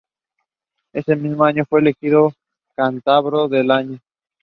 Ese 0.93 1.15
mismo 1.15 1.43
año 1.43 1.63
fue 1.69 1.79
elegido 1.79 2.33
"Cántabro 2.75 3.47
del 3.47 3.69
año". 3.69 3.99